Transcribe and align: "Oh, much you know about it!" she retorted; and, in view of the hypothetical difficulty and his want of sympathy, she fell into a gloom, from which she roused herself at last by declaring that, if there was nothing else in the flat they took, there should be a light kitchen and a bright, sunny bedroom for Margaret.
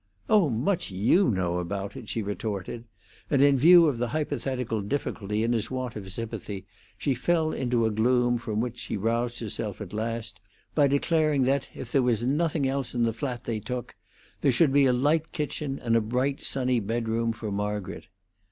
"Oh, 0.27 0.49
much 0.49 0.89
you 0.89 1.29
know 1.29 1.59
about 1.59 1.95
it!" 1.95 2.09
she 2.09 2.23
retorted; 2.23 2.85
and, 3.29 3.39
in 3.39 3.55
view 3.59 3.85
of 3.85 3.99
the 3.99 4.07
hypothetical 4.07 4.81
difficulty 4.81 5.43
and 5.43 5.53
his 5.53 5.69
want 5.69 5.95
of 5.95 6.11
sympathy, 6.11 6.65
she 6.97 7.13
fell 7.13 7.53
into 7.53 7.85
a 7.85 7.91
gloom, 7.91 8.39
from 8.39 8.61
which 8.61 8.79
she 8.79 8.97
roused 8.97 9.39
herself 9.41 9.79
at 9.79 9.93
last 9.93 10.39
by 10.73 10.87
declaring 10.87 11.43
that, 11.43 11.69
if 11.75 11.91
there 11.91 12.01
was 12.01 12.25
nothing 12.25 12.65
else 12.67 12.95
in 12.95 13.03
the 13.03 13.13
flat 13.13 13.43
they 13.43 13.59
took, 13.59 13.95
there 14.41 14.51
should 14.51 14.73
be 14.73 14.87
a 14.87 14.91
light 14.93 15.31
kitchen 15.33 15.77
and 15.77 15.95
a 15.95 16.01
bright, 16.01 16.39
sunny 16.41 16.79
bedroom 16.79 17.31
for 17.31 17.51
Margaret. 17.51 18.05